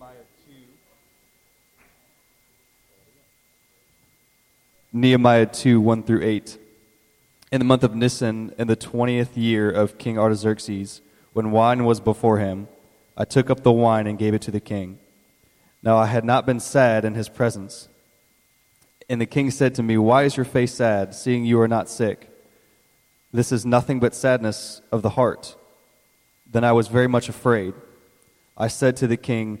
[0.00, 0.16] Nehemiah
[0.48, 0.54] 2.
[4.94, 6.58] Nehemiah 2, 1 through 8.
[7.52, 11.02] In the month of Nisan, in the twentieth year of King Artaxerxes,
[11.34, 12.68] when wine was before him,
[13.14, 14.98] I took up the wine and gave it to the king.
[15.82, 17.88] Now I had not been sad in his presence.
[19.10, 21.90] And the king said to me, Why is your face sad, seeing you are not
[21.90, 22.30] sick?
[23.34, 25.56] This is nothing but sadness of the heart.
[26.50, 27.74] Then I was very much afraid.
[28.56, 29.60] I said to the king,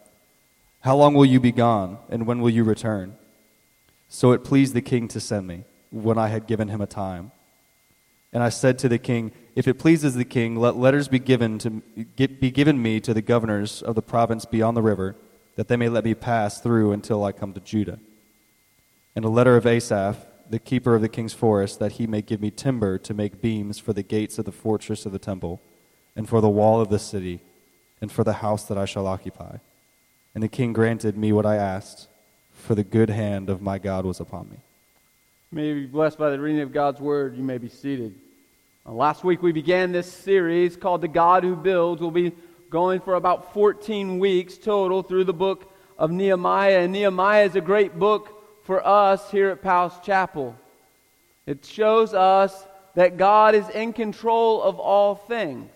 [0.81, 3.15] How long will you be gone, and when will you return?
[4.09, 7.31] So it pleased the king to send me, when I had given him a time.
[8.33, 11.59] And I said to the king, If it pleases the king, let letters be given,
[11.59, 15.15] to, be given me to the governors of the province beyond the river,
[15.55, 17.99] that they may let me pass through until I come to Judah.
[19.15, 22.41] And a letter of Asaph, the keeper of the king's forest, that he may give
[22.41, 25.61] me timber to make beams for the gates of the fortress of the temple,
[26.15, 27.41] and for the wall of the city,
[28.01, 29.57] and for the house that I shall occupy.
[30.33, 32.07] And the king granted me what I asked,
[32.53, 34.57] for the good hand of my God was upon me.
[35.51, 37.35] May you be blessed by the reading of God's word.
[37.35, 38.15] You may be seated.
[38.85, 42.01] Last week we began this series called The God Who Builds.
[42.01, 42.31] We'll be
[42.69, 46.79] going for about 14 weeks total through the book of Nehemiah.
[46.79, 50.55] And Nehemiah is a great book for us here at Powell's Chapel.
[51.45, 55.69] It shows us that God is in control of all things.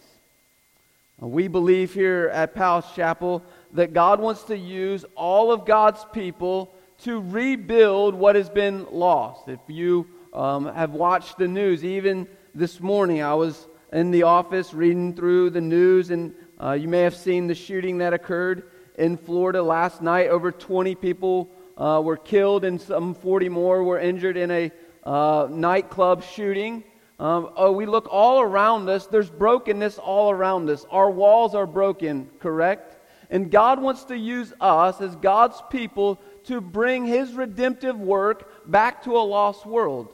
[1.19, 3.43] We believe here at Powell's Chapel
[3.75, 9.49] that God wants to use all of God's people to rebuild what has been lost.
[9.49, 14.73] If you um, have watched the news, even this morning I was in the office
[14.73, 19.17] reading through the news, and uh, you may have seen the shooting that occurred in
[19.17, 20.29] Florida last night.
[20.29, 24.71] Over 20 people uh, were killed, and some 40 more were injured in a
[25.03, 26.85] uh, nightclub shooting.
[27.19, 29.07] Um, oh, we look all around us.
[29.07, 30.85] There's brokenness all around us.
[30.89, 32.94] Our walls are broken, correct?
[33.29, 39.03] And God wants to use us as God's people to bring His redemptive work back
[39.03, 40.13] to a lost world.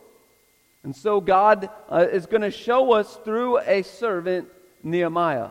[0.84, 4.48] And so God uh, is going to show us through a servant,
[4.84, 5.50] Nehemiah.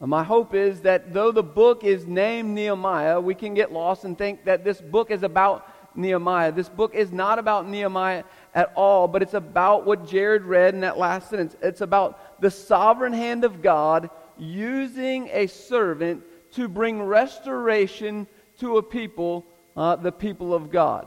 [0.00, 4.04] Uh, my hope is that though the book is named Nehemiah, we can get lost
[4.04, 6.52] and think that this book is about Nehemiah.
[6.52, 8.24] This book is not about Nehemiah
[8.54, 11.56] at all, but it's about what Jared read in that last sentence.
[11.62, 16.22] It's about the sovereign hand of God using a servant
[16.56, 18.26] to bring restoration
[18.58, 19.46] to a people,
[19.76, 21.06] uh, the people of God.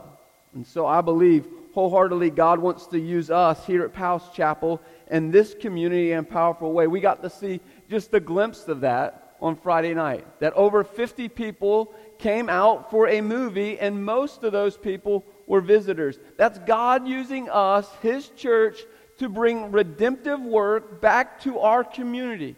[0.54, 5.32] And so I believe wholeheartedly God wants to use us here at Powell's Chapel and
[5.32, 6.86] this community in a powerful way.
[6.86, 10.24] We got to see just a glimpse of that on Friday night.
[10.40, 15.60] That over 50 people came out for a movie, and most of those people were
[15.60, 16.18] visitors.
[16.36, 18.78] That's God using us, His church,
[19.18, 22.56] to bring redemptive work back to our community.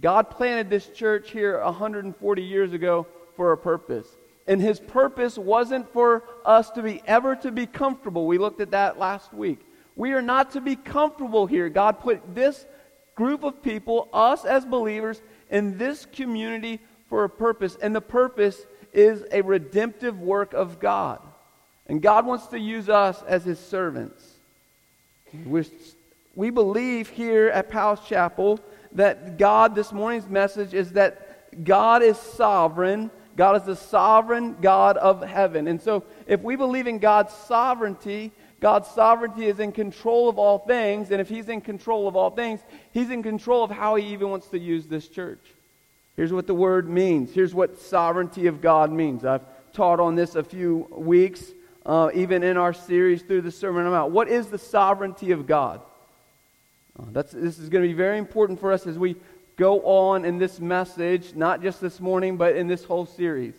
[0.00, 3.06] God planted this church here 140 years ago
[3.36, 4.06] for a purpose.
[4.46, 8.26] And his purpose wasn't for us to be ever to be comfortable.
[8.26, 9.60] We looked at that last week.
[9.96, 11.68] We are not to be comfortable here.
[11.68, 12.66] God put this
[13.14, 17.76] group of people, us as believers, in this community for a purpose.
[17.80, 21.20] And the purpose is a redemptive work of God.
[21.86, 24.24] And God wants to use us as his servants.
[25.44, 25.64] We're,
[26.34, 28.60] we believe here at Powell's Chapel
[28.92, 34.96] that God, this morning's message is that God is sovereign God is the sovereign God
[34.96, 35.68] of heaven.
[35.68, 40.58] And so, if we believe in God's sovereignty, God's sovereignty is in control of all
[40.58, 41.12] things.
[41.12, 42.58] And if He's in control of all things,
[42.90, 45.54] He's in control of how He even wants to use this church.
[46.16, 47.32] Here's what the word means.
[47.32, 49.24] Here's what sovereignty of God means.
[49.24, 51.44] I've taught on this a few weeks,
[51.86, 54.12] uh, even in our series through the Sermon on the Mount.
[54.12, 55.80] What is the sovereignty of God?
[56.98, 59.16] Uh, that's, this is going to be very important for us as we
[59.56, 63.54] go on in this message, not just this morning, but in this whole series.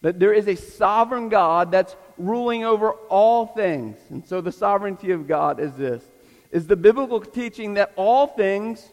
[0.00, 3.98] That there is a sovereign God that's ruling over all things.
[4.10, 6.02] And so the sovereignty of God is this
[6.50, 8.90] is the biblical teaching that all things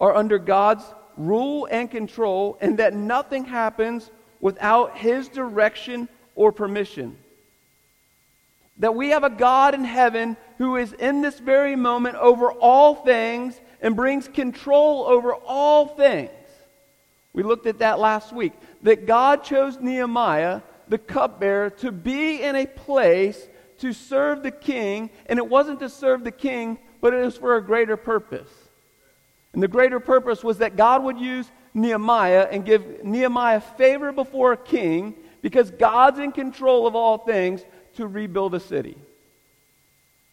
[0.00, 0.84] are under God's
[1.16, 4.10] rule and control, and that nothing happens
[4.40, 7.16] without His direction or permission.
[8.78, 12.94] That we have a God in heaven who is in this very moment over all
[12.94, 16.30] things and brings control over all things.
[17.32, 18.52] We looked at that last week.
[18.82, 23.48] That God chose Nehemiah, the cupbearer, to be in a place
[23.78, 27.56] to serve the king, and it wasn't to serve the king, but it was for
[27.56, 28.50] a greater purpose.
[29.52, 34.52] And the greater purpose was that God would use Nehemiah and give Nehemiah favor before
[34.52, 38.96] a king because God's in control of all things to rebuild a city.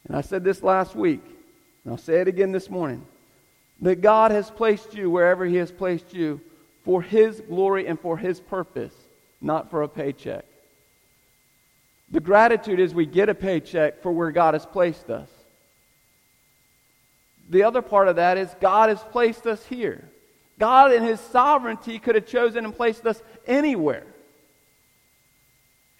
[0.08, 1.22] And I said this last week,
[1.84, 3.06] and I'll say it again this morning
[3.82, 6.42] that God has placed you wherever He has placed you
[6.84, 8.94] for His glory and for His purpose,
[9.42, 10.46] not for a paycheck.
[12.12, 15.30] The gratitude is we get a paycheck for where God has placed us.
[17.50, 20.08] The other part of that is God has placed us here.
[20.60, 24.06] God, in His sovereignty, could have chosen and placed us anywhere.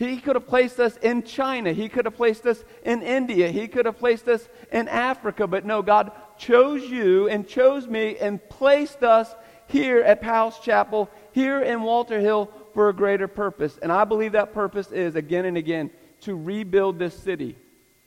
[0.02, 1.74] He could have placed us in China.
[1.74, 3.50] He could have placed us in India.
[3.50, 5.46] He could have placed us in Africa.
[5.46, 9.32] But no, God chose you and chose me and placed us
[9.68, 13.78] here at Powell's Chapel, here in Walter Hill for a greater purpose.
[13.80, 17.56] And I believe that purpose is, again and again, to rebuild this city.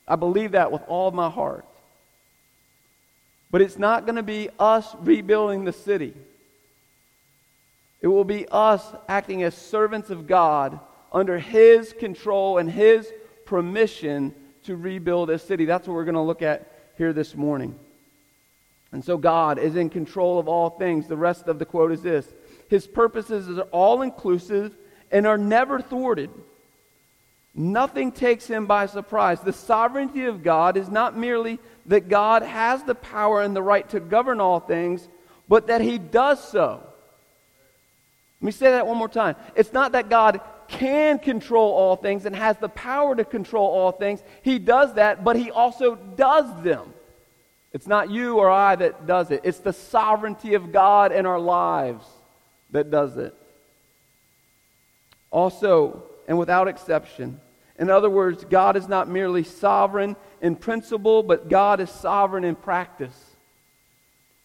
[0.09, 1.65] I believe that with all my heart.
[3.53, 6.13] But it's not going to be us rebuilding the city.
[8.03, 10.81] It will be us acting as servants of God
[11.15, 13.11] under His control and His
[13.47, 14.35] permission
[14.65, 15.65] to rebuild a city.
[15.65, 17.79] That's what we're going to look at here this morning.
[18.93, 21.07] And so God is in control of all things.
[21.07, 22.27] The rest of the quote is this
[22.69, 24.77] His purposes are all inclusive
[25.11, 26.31] and are never thwarted.
[27.55, 29.41] Nothing takes him by surprise.
[29.41, 33.89] The sovereignty of God is not merely that God has the power and the right
[33.91, 35.09] to govern all things,
[35.49, 36.83] but that he does so.
[38.41, 39.37] Let me say that one more time.
[39.55, 43.93] It's not that God can control all things and has the power to control all
[43.93, 44.23] things.
[44.43, 46.93] He does that, but he also does them.
[47.73, 51.41] It's not you or I that does it, it's the sovereignty of God in our
[51.41, 52.07] lives
[52.71, 53.35] that does it.
[55.31, 57.41] Also, and without exception,
[57.79, 62.55] in other words, God is not merely sovereign in principle, but God is sovereign in
[62.55, 63.19] practice.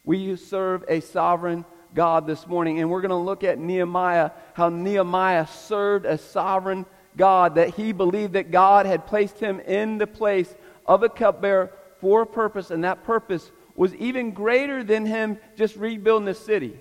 [0.03, 4.69] We serve a sovereign God this morning, and we're going to look at Nehemiah, how
[4.69, 6.85] Nehemiah served a sovereign
[7.17, 10.53] God, that he believed that God had placed him in the place
[10.85, 15.75] of a cupbearer for a purpose, and that purpose was even greater than him just
[15.75, 16.77] rebuilding the city.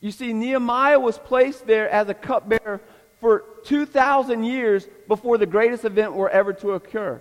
[0.00, 2.80] You see, Nehemiah was placed there as a cupbearer
[3.20, 7.20] for 2,000 years before the greatest event were ever to occur.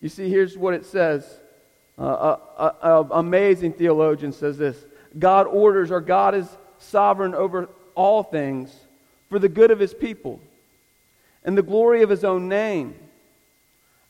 [0.00, 1.24] You see, here's what it says.
[1.98, 4.84] An amazing theologian says this
[5.18, 6.46] God orders, or God is
[6.78, 8.74] sovereign over all things
[9.28, 10.40] for the good of his people
[11.44, 12.94] and the glory of his own name.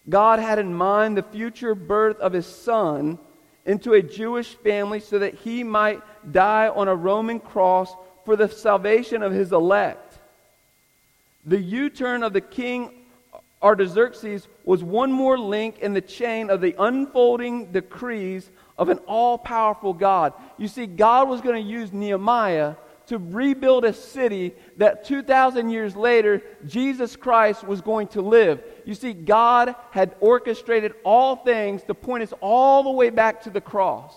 [0.08, 3.18] God had in mind the future birth of his son
[3.66, 6.02] into a Jewish family so that he might
[6.32, 7.94] die on a Roman cross
[8.24, 10.18] for the salvation of his elect.
[11.44, 12.97] The U turn of the king
[13.62, 19.36] Artaxerxes was one more link in the chain of the unfolding decrees of an all
[19.36, 20.32] powerful God.
[20.56, 22.76] You see, God was going to use Nehemiah
[23.08, 28.62] to rebuild a city that 2,000 years later, Jesus Christ was going to live.
[28.84, 33.50] You see, God had orchestrated all things to point us all the way back to
[33.50, 34.14] the cross.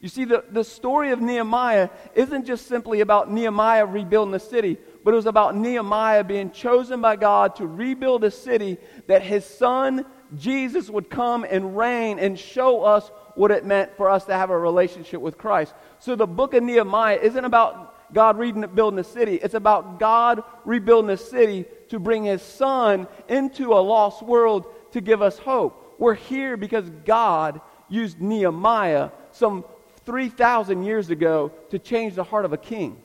[0.00, 4.78] You see, the, the story of Nehemiah isn't just simply about Nehemiah rebuilding the city,
[5.08, 9.42] but it was about Nehemiah being chosen by God to rebuild a city that his
[9.42, 10.04] son
[10.36, 14.50] Jesus would come and reign and show us what it meant for us to have
[14.50, 15.72] a relationship with Christ.
[15.98, 19.36] So the book of Nehemiah isn't about God rebuilding a city.
[19.36, 25.00] It's about God rebuilding a city to bring his son into a lost world to
[25.00, 25.96] give us hope.
[25.98, 29.64] We're here because God used Nehemiah some
[30.04, 33.02] 3,000 years ago to change the heart of a king.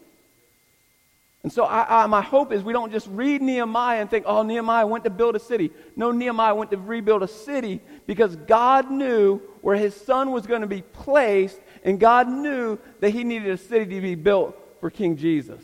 [1.43, 4.43] And so I, I, my hope is we don't just read Nehemiah and think, oh,
[4.43, 5.71] Nehemiah went to build a city.
[5.95, 10.62] No, Nehemiah went to rebuild a city because God knew where his son was going
[10.62, 14.89] to be placed, and God knew that he needed a city to be built for
[14.89, 15.62] King Jesus.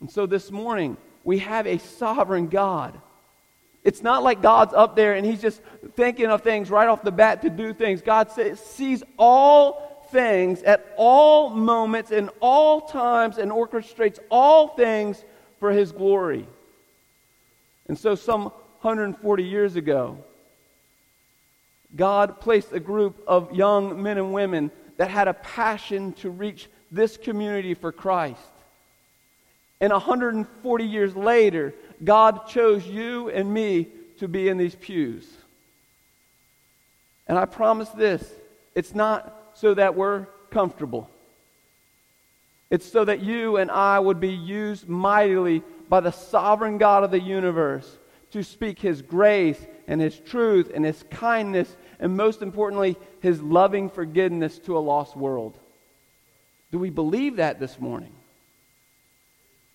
[0.00, 3.00] And so this morning, we have a sovereign God
[3.88, 5.62] it's not like God's up there and he's just
[5.96, 8.02] thinking of things right off the bat to do things.
[8.02, 15.24] God sees all things at all moments in all times and orchestrates all things
[15.60, 16.46] for his glory.
[17.88, 18.44] And so, some
[18.82, 20.18] 140 years ago,
[21.96, 26.68] God placed a group of young men and women that had a passion to reach
[26.90, 28.40] this community for Christ.
[29.80, 33.88] And 140 years later, God chose you and me
[34.18, 35.28] to be in these pews.
[37.26, 38.28] And I promise this
[38.74, 41.10] it's not so that we're comfortable.
[42.70, 47.10] It's so that you and I would be used mightily by the sovereign God of
[47.10, 47.98] the universe
[48.32, 53.90] to speak His grace and His truth and His kindness and most importantly, His loving
[53.90, 55.58] forgiveness to a lost world.
[56.70, 58.12] Do we believe that this morning?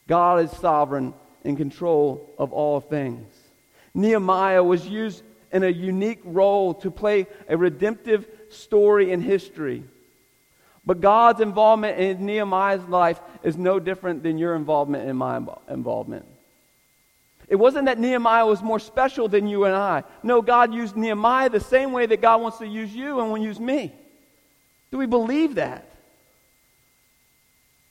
[0.08, 1.14] God is sovereign
[1.44, 3.34] in control of all things.
[3.94, 9.84] Nehemiah was used in a unique role to play a redemptive story in history.
[10.86, 16.26] But God's involvement in Nehemiah's life is no different than your involvement in my involvement.
[17.48, 20.04] It wasn't that Nehemiah was more special than you and I.
[20.24, 23.38] No, God used Nehemiah the same way that God wants to use you and will
[23.38, 23.94] use me.
[24.92, 25.88] Do we believe that?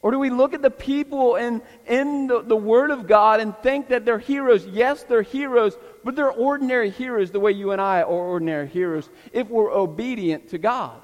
[0.03, 3.57] Or do we look at the people in, in the, the Word of God and
[3.59, 4.67] think that they're heroes?
[4.67, 9.09] Yes, they're heroes, but they're ordinary heroes the way you and I are ordinary heroes
[9.33, 11.01] if we're obedient to God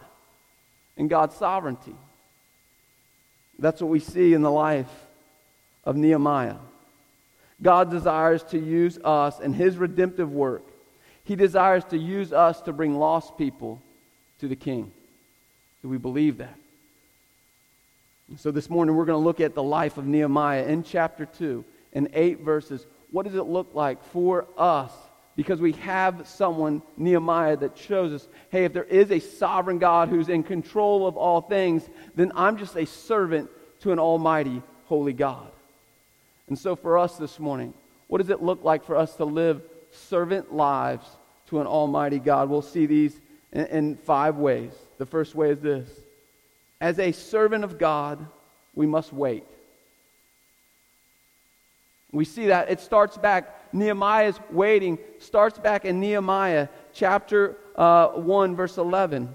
[0.96, 1.94] and God's sovereignty.
[3.60, 4.90] That's what we see in the life
[5.84, 6.56] of Nehemiah.
[7.62, 10.64] God desires to use us in His redemptive work.
[11.22, 13.80] He desires to use us to bring lost people
[14.40, 14.90] to the King.
[15.82, 16.57] Do we believe that?
[18.37, 21.64] So this morning we're going to look at the life of Nehemiah in chapter 2
[21.92, 22.87] in eight verses.
[23.11, 24.92] What does it look like for us?
[25.35, 30.11] Because we have someone, Nehemiah, that shows us hey, if there is a sovereign God
[30.11, 33.49] who's in control of all things, then I'm just a servant
[33.80, 35.50] to an almighty, holy God.
[36.49, 37.73] And so for us this morning,
[38.08, 41.06] what does it look like for us to live servant lives
[41.47, 42.50] to an almighty God?
[42.50, 43.18] We'll see these
[43.52, 44.73] in, in five ways.
[44.99, 45.88] The first way is this
[46.80, 48.26] as a servant of God,
[48.75, 49.44] we must wait.
[52.12, 58.56] We see that it starts back, Nehemiah's waiting starts back in Nehemiah chapter uh, 1,
[58.56, 59.35] verse 11.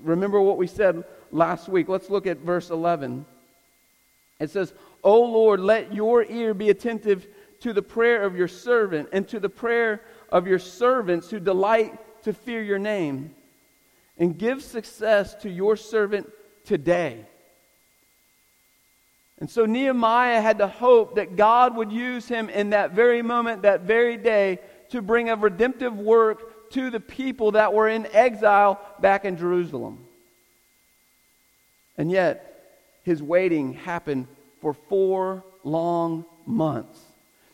[0.00, 1.88] Remember what we said last week.
[1.88, 3.26] Let's look at verse 11.
[4.40, 7.26] It says, O Lord, let your ear be attentive
[7.60, 12.22] to the prayer of your servant and to the prayer of your servants who delight
[12.24, 13.34] to fear your name.
[14.18, 16.30] And give success to your servant
[16.66, 17.24] today.
[19.38, 23.62] And so Nehemiah had the hope that God would use him in that very moment,
[23.62, 28.80] that very day, to bring a redemptive work to the people that were in exile
[29.00, 30.06] back in Jerusalem.
[31.98, 32.52] And yet,
[33.02, 34.26] his waiting happened
[34.60, 37.00] for four long months.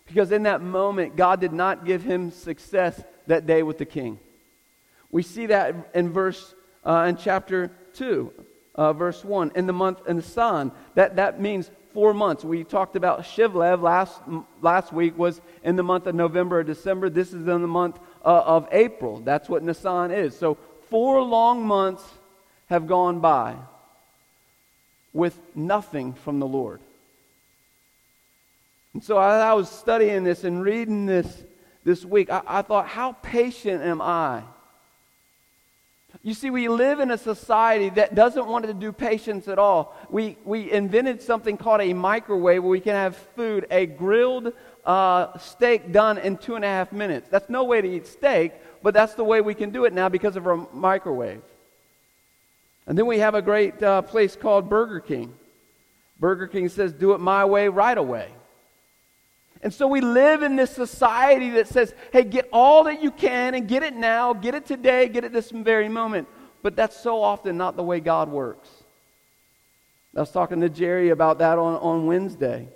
[0.06, 4.18] Because in that moment, God did not give him success that day with the king.
[5.10, 6.54] We see that in verse
[6.84, 8.32] uh, in chapter 2,
[8.74, 9.52] uh, verse 1.
[9.54, 12.44] In the month in Nisan, that, that means four months.
[12.44, 14.20] We talked about Chislev last,
[14.60, 17.10] last week was in the month of November or December.
[17.10, 19.20] This is in the month uh, of April.
[19.20, 20.36] That's what Nisan is.
[20.36, 20.56] So
[20.88, 22.04] four long months
[22.68, 23.56] have gone by
[25.12, 26.80] with nothing from the Lord.
[28.94, 31.44] And so as I was studying this and reading this
[31.84, 34.42] this week, I, I thought, how patient am I?
[36.24, 39.96] You see, we live in a society that doesn't want to do patience at all.
[40.08, 44.52] We, we invented something called a microwave where we can have food, a grilled
[44.84, 47.28] uh, steak done in two and a half minutes.
[47.28, 48.52] That's no way to eat steak,
[48.84, 51.42] but that's the way we can do it now because of our microwave.
[52.86, 55.34] And then we have a great uh, place called Burger King.
[56.20, 58.28] Burger King says, do it my way, right away.
[59.62, 63.54] And so we live in this society that says, hey, get all that you can
[63.54, 66.26] and get it now, get it today, get it this very moment.
[66.62, 68.68] But that's so often not the way God works.
[70.16, 72.68] I was talking to Jerry about that on, on Wednesday.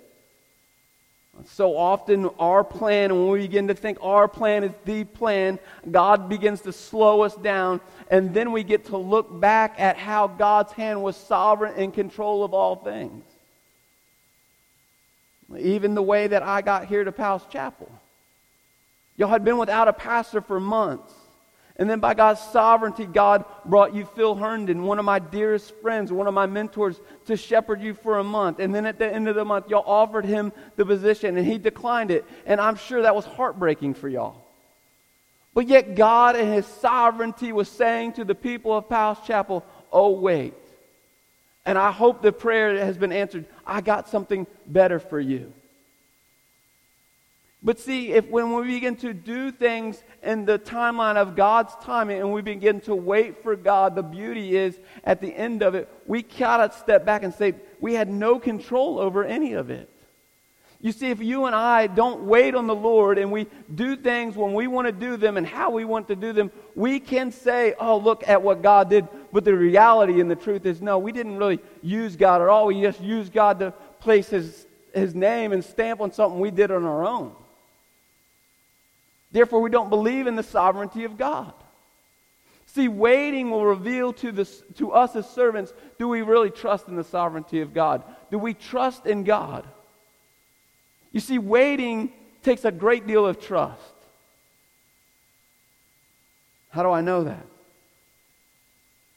[1.45, 5.59] So often, our plan, when we begin to think our plan is the plan,
[5.91, 7.79] God begins to slow us down,
[8.09, 12.43] and then we get to look back at how God's hand was sovereign in control
[12.43, 13.23] of all things.
[15.57, 17.89] Even the way that I got here to Powell's Chapel.
[19.15, 21.13] Y'all had been without a pastor for months.
[21.79, 26.11] And then by God's sovereignty, God brought you Phil Herndon, one of my dearest friends,
[26.11, 28.59] one of my mentors, to shepherd you for a month.
[28.59, 31.59] And then at the end of the month, y'all offered him the position, and he
[31.59, 32.25] declined it.
[32.47, 34.43] And I'm sure that was heartbreaking for y'all.
[35.53, 40.11] But yet, God in his sovereignty was saying to the people of Powell's Chapel, Oh,
[40.11, 40.53] wait.
[41.65, 43.45] And I hope the prayer has been answered.
[43.67, 45.53] I got something better for you.
[47.63, 52.19] But see, if when we begin to do things in the timeline of God's timing
[52.19, 55.89] and we begin to wait for God, the beauty is at the end of it,
[56.05, 59.89] we cannot step back and say we had no control over any of it.
[60.87, 64.37] You see, if you and I don't wait on the Lord and we do things
[64.37, 67.29] when we want to do them and how we want to do them, we can
[67.29, 69.05] say, oh, look at what God did.
[69.33, 72.67] But the reality and the truth is, no, we didn't really use God at all.
[72.67, 76.71] We just used God to place His, his name and stamp on something we did
[76.71, 77.35] on our own.
[79.33, 81.51] Therefore, we don't believe in the sovereignty of God.
[82.65, 86.95] See, waiting will reveal to, the, to us as servants do we really trust in
[86.95, 88.03] the sovereignty of God?
[88.31, 89.67] Do we trust in God?
[91.17, 93.81] You see, waiting takes a great deal of trust.
[96.69, 97.43] How do I know that?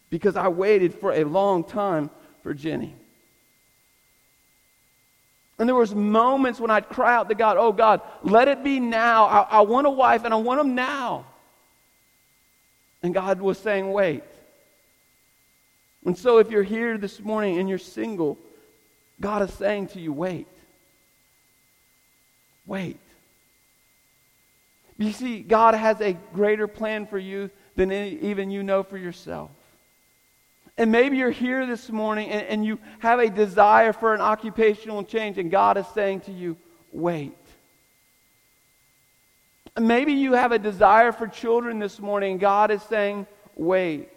[0.09, 2.09] Because I waited for a long time
[2.43, 2.95] for Jenny.
[5.59, 8.81] And there was moments when I'd cry out to God, "Oh God, let it be
[8.81, 9.27] now.
[9.27, 11.27] I, I want a wife and I want them now."
[13.03, 14.25] And God was saying, "Wait."
[16.07, 18.39] And so if you're here this morning and you're single,
[19.21, 20.47] God is saying to you, "Wait."
[22.67, 22.99] Wait.
[24.99, 28.99] You see, God has a greater plan for you than any, even you know for
[28.99, 29.51] yourself.
[30.77, 35.03] And maybe you're here this morning and, and you have a desire for an occupational
[35.03, 36.57] change, and God is saying to you,
[36.93, 37.37] wait.
[39.79, 43.27] Maybe you have a desire for children this morning, God is saying,
[43.57, 44.09] wait.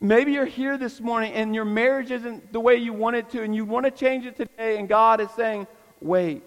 [0.00, 3.42] Maybe you're here this morning and your marriage isn't the way you want it to,
[3.42, 5.66] and you want to change it today, and God is saying,
[6.00, 6.42] wait.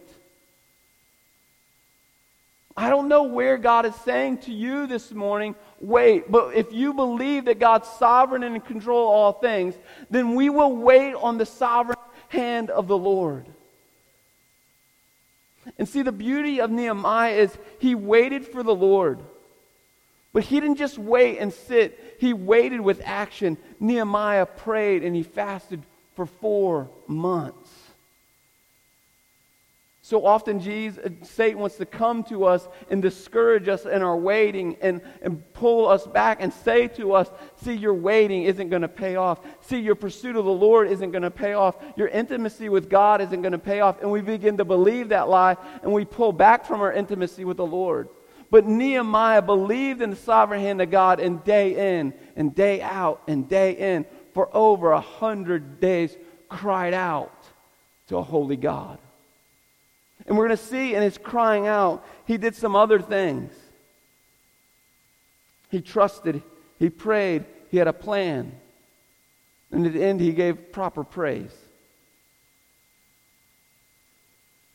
[2.77, 6.31] I don't know where God is saying to you this morning, wait.
[6.31, 9.73] But if you believe that God's sovereign and in control of all things,
[10.11, 11.97] then we will wait on the sovereign
[12.29, 13.47] hand of the Lord.
[15.79, 19.19] And see, the beauty of Nehemiah is he waited for the Lord.
[20.31, 23.57] But he didn't just wait and sit, he waited with action.
[23.79, 25.81] Nehemiah prayed and he fasted
[26.15, 27.66] for four months.
[30.07, 34.15] So often, Jesus, uh, Satan wants to come to us and discourage us in our
[34.15, 38.83] waiting and, and pull us back and say to us, See, your waiting isn't going
[38.83, 39.41] to pay off.
[39.59, 41.75] See, your pursuit of the Lord isn't going to pay off.
[41.97, 44.01] Your intimacy with God isn't going to pay off.
[44.01, 47.57] And we begin to believe that lie and we pull back from our intimacy with
[47.57, 48.07] the Lord.
[48.49, 53.23] But Nehemiah believed in the sovereign hand of God and day in and day out
[53.27, 56.15] and day in for over a hundred days
[56.47, 57.43] cried out
[58.07, 58.99] to a holy God.
[60.27, 63.53] And we're going to see in his crying out, he did some other things.
[65.69, 66.41] He trusted,
[66.79, 68.51] he prayed, he had a plan.
[69.71, 71.53] And at the end, he gave proper praise.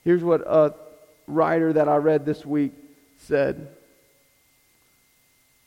[0.05, 0.75] Here's what a
[1.27, 2.73] writer that I read this week
[3.19, 3.69] said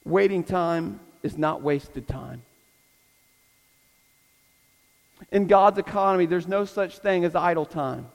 [0.04, 2.44] Waiting time is not wasted time.
[5.32, 8.08] In God's economy, there's no such thing as idle time.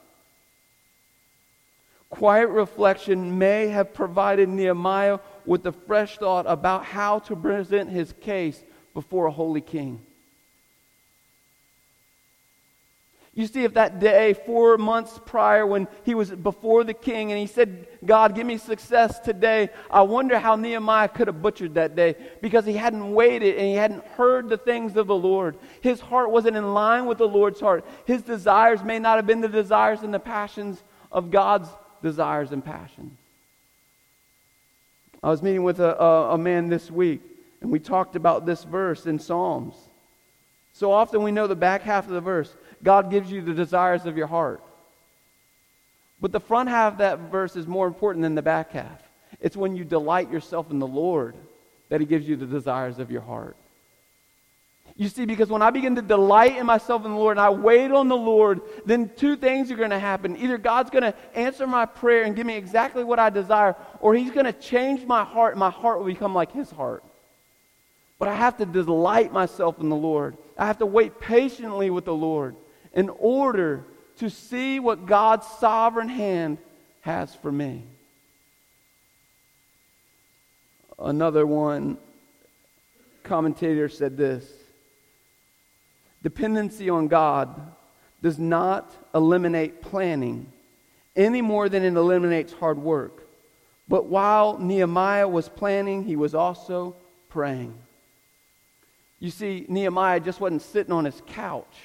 [2.11, 8.13] Quiet reflection may have provided Nehemiah with a fresh thought about how to present his
[8.21, 8.63] case
[8.95, 10.05] before a holy king.
[13.33, 17.41] You see, if that day, four months prior, when he was before the king and
[17.41, 21.95] he said, God, give me success today, I wonder how Nehemiah could have butchered that
[21.95, 25.57] day because he hadn't waited and he hadn't heard the things of the Lord.
[25.81, 27.87] His heart wasn't in line with the Lord's heart.
[28.05, 31.69] His desires may not have been the desires and the passions of God's
[32.03, 33.19] desires and passions.
[35.23, 37.21] I was meeting with a, a, a man this week,
[37.61, 39.75] and we talked about this verse in Psalms.
[40.73, 44.07] So often we know the back half of the verse God gives you the desires
[44.07, 44.63] of your heart.
[46.21, 49.03] But the front half of that verse is more important than the back half.
[49.41, 51.35] It's when you delight yourself in the Lord
[51.89, 53.57] that He gives you the desires of your heart.
[55.01, 57.49] You see, because when I begin to delight in myself in the Lord and I
[57.49, 60.37] wait on the Lord, then two things are going to happen.
[60.37, 64.15] Either God's going to answer my prayer and give me exactly what I desire, or
[64.15, 67.03] He's going to change my heart and my heart will become like His heart.
[68.19, 70.37] But I have to delight myself in the Lord.
[70.59, 72.55] I have to wait patiently with the Lord
[72.93, 73.87] in order
[74.19, 76.59] to see what God's sovereign hand
[77.01, 77.85] has for me.
[80.99, 81.97] Another one
[83.23, 84.60] commentator said this
[86.23, 87.49] Dependency on God
[88.23, 90.53] does not eliminate planning
[91.17, 93.27] any more than it eliminates hard work.
[93.89, 96.95] But while Nehemiah was planning, he was also
[97.29, 97.75] praying.
[99.19, 101.77] You see, Nehemiah just wasn't sitting on his couch.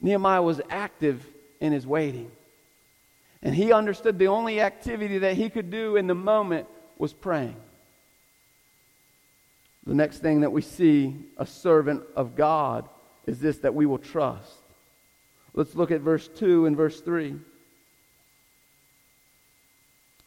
[0.00, 1.24] Nehemiah was active
[1.60, 2.30] in his waiting.
[3.42, 6.66] And he understood the only activity that he could do in the moment
[6.98, 7.56] was praying.
[9.86, 12.88] The next thing that we see a servant of God
[13.26, 14.52] is this that we will trust.
[15.54, 17.36] Let's look at verse 2 and verse 3.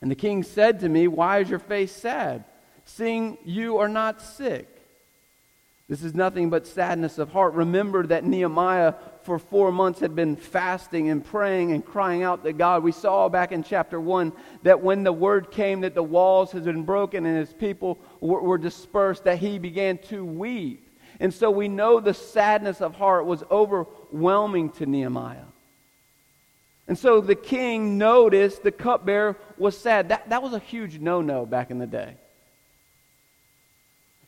[0.02, 2.46] And the king said to me, Why is your face sad,
[2.86, 4.68] seeing you are not sick?
[5.90, 7.54] This is nothing but sadness of heart.
[7.54, 12.52] Remember that Nehemiah for four months had been fasting and praying and crying out to
[12.52, 12.84] God.
[12.84, 14.34] We saw back in chapter 1
[14.64, 18.58] that when the word came that the walls had been broken and his people were,
[18.58, 20.87] dispersed, that he began to weep.
[21.20, 25.46] And so we know the sadness of heart was overwhelming to Nehemiah.
[26.88, 30.10] And so the king noticed the cupbearer was sad.
[30.10, 32.16] That, that was a huge no no back in the day.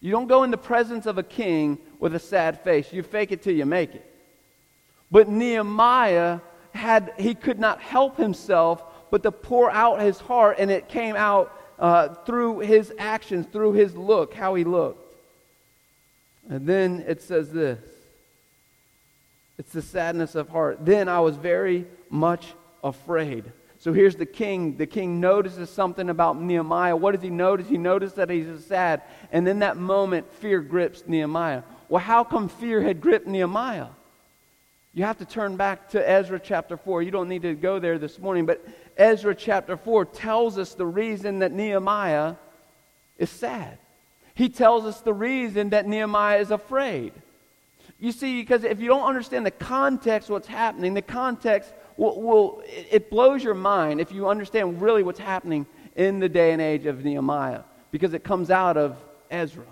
[0.02, 2.92] You don't go in the presence of a king with a sad face.
[2.92, 4.06] You fake it till you make it.
[5.12, 6.40] But Nehemiah
[6.74, 11.16] had, he could not help himself but to pour out his heart, and it came
[11.16, 15.09] out uh, through his actions, through his look, how he looked.
[16.50, 17.80] And then it says this
[19.60, 20.86] it's the sadness of heart.
[20.86, 23.52] Then I was very much afraid.
[23.78, 24.78] So here's the king.
[24.78, 26.96] The king notices something about Nehemiah.
[26.96, 27.68] What does he notice?
[27.68, 29.04] He notices that he's sad.
[29.32, 31.64] And in that moment, fear grips Nehemiah.
[31.88, 33.88] Well, how come fear had gripped Nehemiah?
[34.94, 37.04] You have to turn back to Ezra chapter 4.
[37.04, 38.66] You don't need to go there this morning, but
[38.98, 42.36] Ezra chapter 4 tells us the reason that Nehemiah
[43.18, 43.78] is sad.
[44.40, 47.12] He tells us the reason that Nehemiah is afraid.
[48.00, 52.64] You see, because if you don't understand the context, what's happening, the context will, will,
[52.66, 55.66] it blows your mind if you understand really what's happening
[55.98, 58.96] in the day and age of Nehemiah, because it comes out of
[59.30, 59.66] Ezra.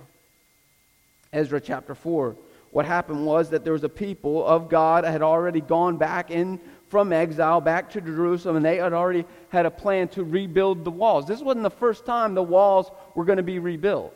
[1.32, 2.36] Ezra chapter 4.
[2.72, 6.60] What happened was that there was a people of God had already gone back in
[6.90, 10.92] from exile back to Jerusalem, and they had already had a plan to rebuild the
[10.92, 11.26] walls.
[11.26, 14.14] This wasn't the first time the walls were going to be rebuilt.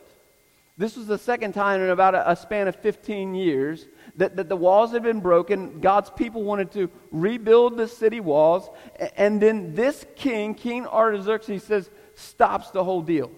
[0.77, 4.49] This was the second time in about a, a span of 15 years that, that
[4.49, 5.79] the walls had been broken.
[5.79, 8.69] God's people wanted to rebuild the city walls.
[9.17, 13.31] And then this king, King Artaxerxes, he says, stops the whole deal.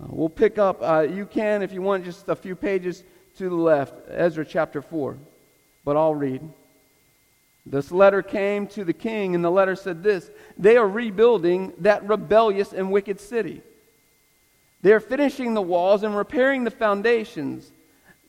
[0.00, 3.04] Uh, we'll pick up, uh, you can, if you want, just a few pages
[3.36, 5.18] to the left, Ezra chapter 4.
[5.84, 6.42] But I'll read.
[7.64, 12.06] This letter came to the king, and the letter said this They are rebuilding that
[12.08, 13.62] rebellious and wicked city.
[14.82, 17.70] They are finishing the walls and repairing the foundations.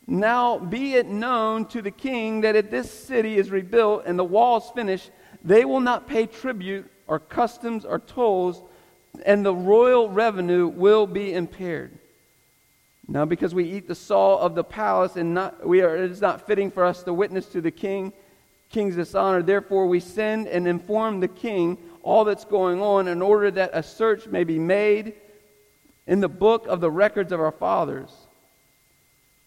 [0.05, 4.23] Now be it known to the king that if this city is rebuilt and the
[4.23, 5.11] walls finished,
[5.43, 8.61] they will not pay tribute or customs or tolls,
[9.25, 11.97] and the royal revenue will be impaired.
[13.07, 16.21] Now, because we eat the salt of the palace, and not, we are, it is
[16.21, 18.13] not fitting for us to witness to the king,
[18.69, 19.43] king's dishonor.
[19.43, 23.83] Therefore, we send and inform the king all that's going on, in order that a
[23.83, 25.13] search may be made
[26.07, 28.11] in the book of the records of our fathers.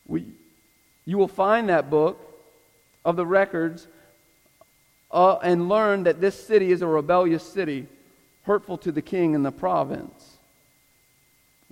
[0.06, 0.26] We,
[1.04, 2.20] you will find that book
[3.04, 3.86] of the records
[5.10, 7.86] uh, and learn that this city is a rebellious city,
[8.42, 10.38] hurtful to the king and the province.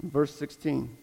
[0.03, 0.97] Verse 16.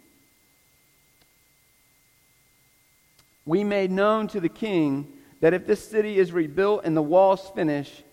[3.46, 7.52] We made known to the king that if this city is rebuilt and the walls
[7.56, 8.04] finished,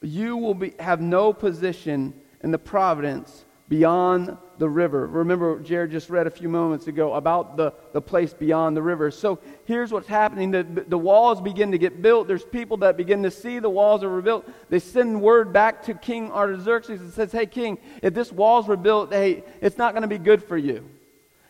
[0.00, 5.06] you will be, have no position in the providence beyond the river.
[5.06, 9.10] Remember, Jared just read a few moments ago about the, the place beyond the river.
[9.10, 12.28] So here's what's happening the, the walls begin to get built.
[12.28, 14.48] There's people that begin to see the walls are rebuilt.
[14.70, 19.12] They send word back to King Artaxerxes and says, Hey, King, if this wall's rebuilt,
[19.12, 20.88] hey, it's not going to be good for you.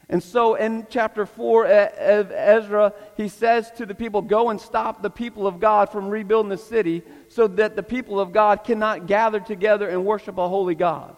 [0.08, 5.02] And so in chapter 4 of Ezra, he says to the people, Go and stop
[5.02, 9.06] the people of God from rebuilding the city so that the people of God cannot
[9.06, 11.16] gather together and worship a holy God.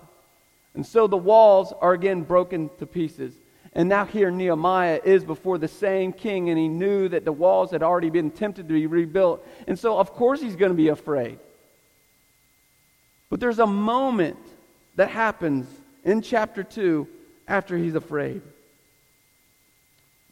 [0.78, 3.34] And so the walls are again broken to pieces.
[3.72, 7.72] And now here Nehemiah is before the same king, and he knew that the walls
[7.72, 9.44] had already been tempted to be rebuilt.
[9.66, 11.40] And so, of course, he's going to be afraid.
[13.28, 14.38] But there's a moment
[14.94, 15.66] that happens
[16.04, 17.08] in chapter 2
[17.48, 18.40] after he's afraid.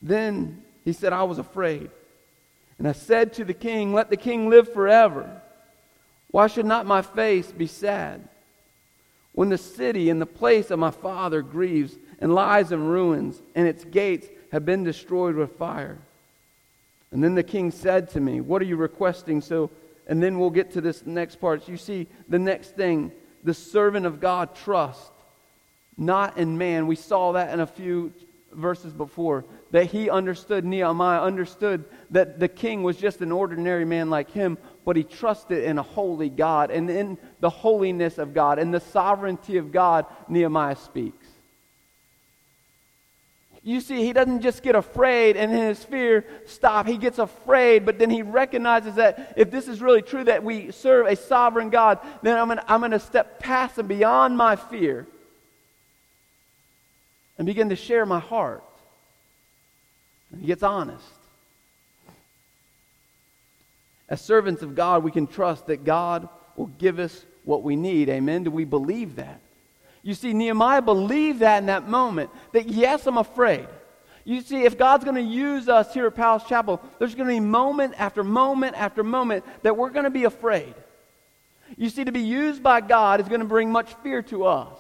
[0.01, 1.91] Then he said, I was afraid.
[2.79, 5.43] And I said to the king, Let the king live forever.
[6.31, 8.29] Why should not my face be sad?
[9.37, 13.69] When the city and the place of my father grieves and lies in ruins, and
[13.69, 15.99] its gates have been destroyed with fire.
[17.13, 19.43] And then the king said to me, What are you requesting?
[19.43, 19.71] So,
[20.07, 21.69] and then we'll get to this next part.
[21.69, 23.13] You see, the next thing,
[23.45, 25.13] the servant of God trust,
[25.99, 26.87] not in man.
[26.87, 28.15] We saw that in a few
[28.53, 34.09] verses before that he understood, Nehemiah understood that the king was just an ordinary man
[34.09, 36.71] like him, but he trusted in a holy God.
[36.71, 41.27] And in the holiness of God and the sovereignty of God, Nehemiah speaks.
[43.65, 46.87] You see, he doesn't just get afraid and in his fear stop.
[46.87, 50.71] He gets afraid, but then he recognizes that if this is really true that we
[50.71, 55.09] serve a sovereign God, then I'm going I'm to step past and beyond my fear
[57.39, 58.63] and begin to share my heart.
[60.31, 61.03] And he gets honest.
[64.09, 68.09] As servants of God, we can trust that God will give us what we need.
[68.09, 68.45] Amen?
[68.45, 69.41] Do we believe that?
[70.03, 73.67] You see, Nehemiah believed that in that moment, that yes, I'm afraid.
[74.25, 77.35] You see, if God's going to use us here at Powell's Chapel, there's going to
[77.35, 80.75] be moment after moment after moment that we're going to be afraid.
[81.77, 84.79] You see, to be used by God is going to bring much fear to us.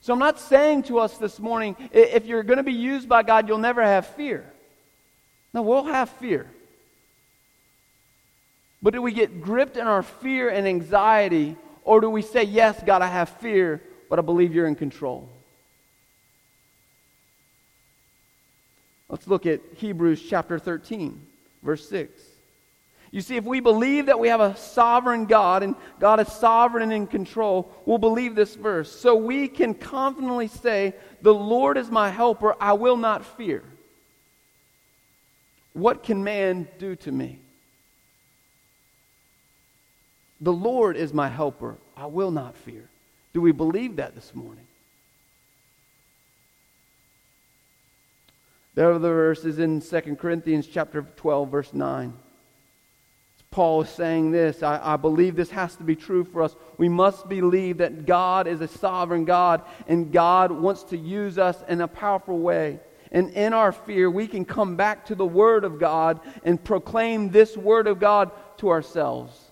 [0.00, 3.22] So I'm not saying to us this morning, if you're going to be used by
[3.22, 4.44] God, you'll never have fear.
[5.54, 6.50] No, we'll have fear.
[8.82, 12.82] But do we get gripped in our fear and anxiety, or do we say, Yes,
[12.84, 15.28] God, I have fear, but I believe you're in control?
[19.08, 21.20] Let's look at Hebrews chapter 13,
[21.62, 22.10] verse 6.
[23.12, 26.82] You see, if we believe that we have a sovereign God and God is sovereign
[26.82, 28.90] and in control, we'll believe this verse.
[28.90, 33.62] So we can confidently say, The Lord is my helper, I will not fear.
[35.74, 37.38] What can man do to me?
[40.42, 41.78] The Lord is my helper.
[41.96, 42.88] I will not fear.
[43.32, 44.66] Do we believe that this morning?
[48.74, 52.12] The other verse is in 2 Corinthians chapter 12, verse 9.
[53.52, 54.64] Paul is saying this.
[54.64, 56.56] I, I, believe this has to be true for us.
[56.76, 61.62] We must believe that God is a sovereign God and God wants to use us
[61.68, 62.80] in a powerful way.
[63.12, 67.28] And in our fear, we can come back to the Word of God and proclaim
[67.28, 69.51] this Word of God to ourselves.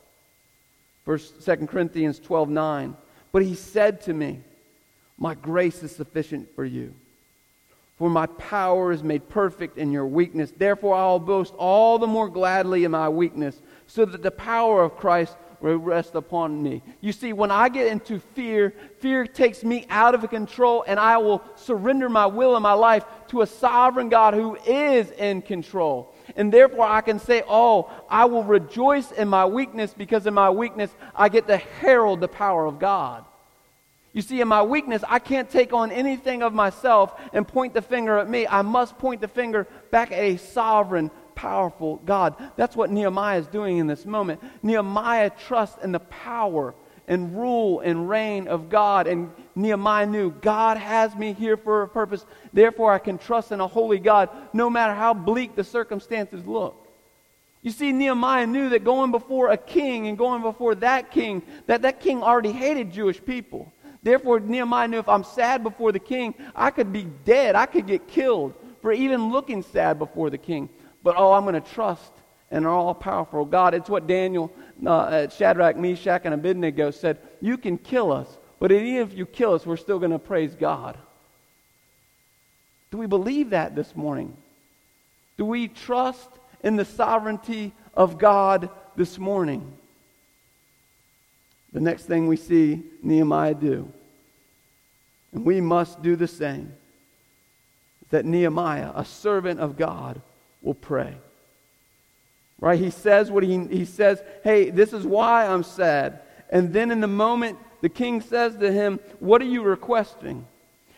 [1.10, 2.96] First, 2 Corinthians 12 9.
[3.32, 4.42] But he said to me,
[5.18, 6.94] My grace is sufficient for you.
[7.98, 10.52] For my power is made perfect in your weakness.
[10.56, 14.84] Therefore, I will boast all the more gladly in my weakness, so that the power
[14.84, 16.80] of Christ will rest upon me.
[17.00, 21.18] You see, when I get into fear, fear takes me out of control, and I
[21.18, 26.09] will surrender my will and my life to a sovereign God who is in control.
[26.36, 30.50] And therefore, I can say, Oh, I will rejoice in my weakness because in my
[30.50, 33.24] weakness, I get to herald the power of God.
[34.12, 37.82] You see, in my weakness, I can't take on anything of myself and point the
[37.82, 38.46] finger at me.
[38.46, 42.34] I must point the finger back at a sovereign, powerful God.
[42.56, 44.42] That's what Nehemiah is doing in this moment.
[44.62, 46.74] Nehemiah trusts in the power
[47.10, 49.08] and rule and reign of God.
[49.08, 52.24] And Nehemiah knew God has me here for a purpose.
[52.52, 56.86] Therefore, I can trust in a holy God no matter how bleak the circumstances look.
[57.62, 61.82] You see, Nehemiah knew that going before a king and going before that king, that
[61.82, 63.70] that king already hated Jewish people.
[64.04, 67.56] Therefore, Nehemiah knew if I'm sad before the king, I could be dead.
[67.56, 70.70] I could get killed for even looking sad before the king.
[71.02, 72.12] But oh, I'm going to trust
[72.50, 73.74] in an all powerful God.
[73.74, 74.50] It's what Daniel,
[74.86, 79.54] uh, Shadrach, Meshach, and Abednego said You can kill us, but even if you kill
[79.54, 80.96] us, we're still going to praise God.
[82.90, 84.36] Do we believe that this morning?
[85.36, 86.28] Do we trust
[86.62, 89.72] in the sovereignty of God this morning?
[91.72, 93.90] The next thing we see Nehemiah do,
[95.32, 96.72] and we must do the same,
[98.02, 100.20] is that Nehemiah, a servant of God,
[100.62, 101.16] will pray.
[102.60, 102.78] Right?
[102.78, 106.20] He says what he, he says, hey, this is why I'm sad.
[106.50, 110.46] And then in the moment, the king says to him, What are you requesting?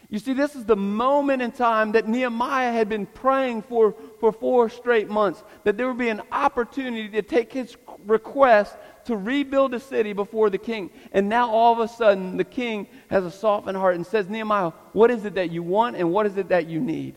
[0.08, 4.30] You see, this is the moment in time that Nehemiah had been praying for for
[4.30, 9.72] four straight months, that there would be an opportunity to take his request to rebuild
[9.72, 10.90] the city before the king.
[11.12, 14.72] And now all of a sudden, the king has a softened heart and says, Nehemiah,
[14.92, 17.16] what is it that you want and what is it that you need?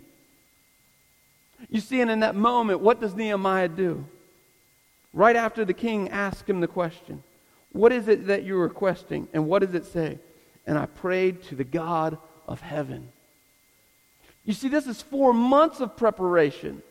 [1.70, 4.06] You see, and in that moment, what does Nehemiah do?
[5.16, 7.24] Right after the king asked him the question,
[7.72, 9.30] What is it that you're requesting?
[9.34, 10.20] And what does it say?
[10.68, 13.08] And I prayed to the God of heaven.
[14.44, 16.84] You see, this is four months of preparation.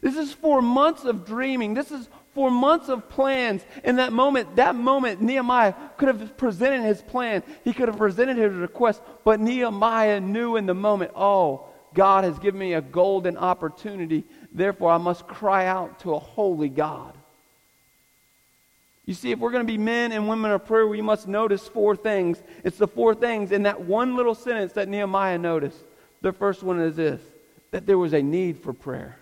[0.00, 1.74] This is four months of dreaming.
[1.74, 3.64] This is four months of plans.
[3.82, 7.42] In that moment, that moment, Nehemiah could have presented his plan.
[7.64, 9.02] He could have presented his request.
[9.24, 14.24] But Nehemiah knew in the moment, oh, God has given me a golden opportunity.
[14.52, 17.17] Therefore, I must cry out to a holy God.
[19.08, 21.66] You see, if we're going to be men and women of prayer, we must notice
[21.66, 22.42] four things.
[22.62, 25.82] It's the four things in that one little sentence that Nehemiah noticed.
[26.20, 27.22] The first one is this
[27.70, 29.18] that there was a need for prayer.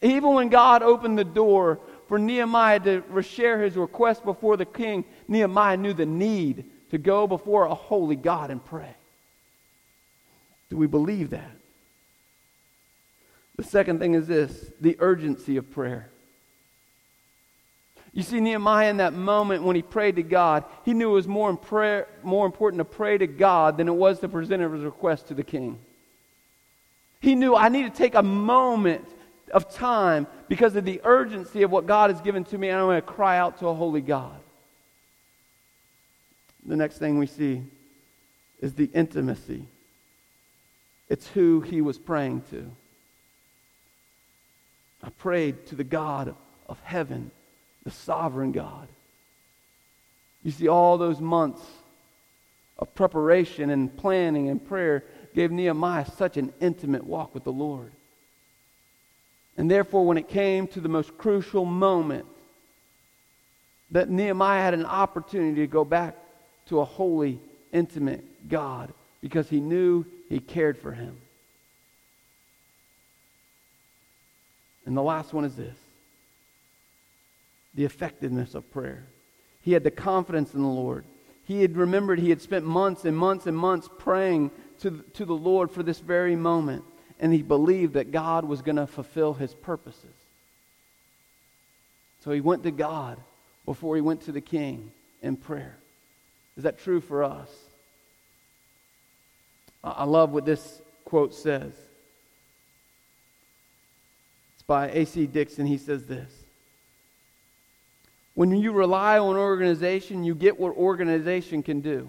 [0.00, 5.04] Even when God opened the door for Nehemiah to share his request before the king,
[5.28, 8.94] Nehemiah knew the need to go before a holy God and pray.
[10.70, 11.50] Do we believe that?
[13.56, 16.09] The second thing is this the urgency of prayer.
[18.12, 21.28] You see, Nehemiah in that moment when he prayed to God, he knew it was
[21.28, 25.28] more, prayer, more important to pray to God than it was to present his request
[25.28, 25.78] to the king.
[27.20, 29.06] He knew I need to take a moment
[29.52, 32.86] of time because of the urgency of what God has given to me, and I'm
[32.86, 34.40] going to cry out to a holy God.
[36.66, 37.62] The next thing we see
[38.60, 39.66] is the intimacy.
[41.08, 42.70] It's who he was praying to.
[45.02, 46.34] I prayed to the God
[46.68, 47.30] of heaven,
[47.84, 48.88] the sovereign God.
[50.42, 51.62] You see, all those months
[52.78, 57.92] of preparation and planning and prayer gave Nehemiah such an intimate walk with the Lord.
[59.56, 62.26] And therefore, when it came to the most crucial moment,
[63.90, 66.16] that Nehemiah had an opportunity to go back
[66.66, 67.40] to a holy,
[67.72, 71.16] intimate God because he knew he cared for him.
[74.86, 75.76] And the last one is this
[77.74, 79.06] the effectiveness of prayer.
[79.62, 81.04] He had the confidence in the Lord.
[81.44, 85.34] He had remembered he had spent months and months and months praying to, to the
[85.34, 86.84] Lord for this very moment.
[87.18, 90.14] And he believed that God was going to fulfill his purposes.
[92.24, 93.18] So he went to God
[93.66, 94.90] before he went to the king
[95.22, 95.76] in prayer.
[96.56, 97.50] Is that true for us?
[99.82, 101.72] I love what this quote says.
[104.54, 105.26] It's by A.C.
[105.26, 105.66] Dixon.
[105.66, 106.32] He says this
[108.34, 112.08] When you rely on organization, you get what organization can do.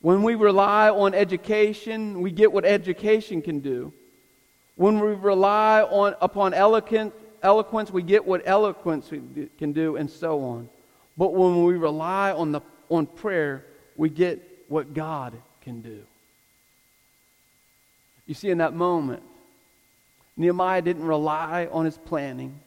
[0.00, 3.92] When we rely on education, we get what education can do.
[4.76, 9.08] When we rely on, upon eloquence, eloquence, we get what eloquence
[9.58, 10.68] can do, and so on.
[11.16, 12.60] But when we rely on, the,
[12.90, 13.64] on prayer,
[13.96, 16.02] we get what God can do.
[18.26, 19.22] You see, in that moment,
[20.36, 22.60] Nehemiah didn't rely on his planning.